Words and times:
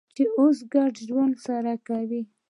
چې 0.15 0.23
اوس 0.37 0.57
ګډ 0.73 0.93
ژوند 1.07 1.35
سره 1.45 1.71
کوي. 1.87 2.21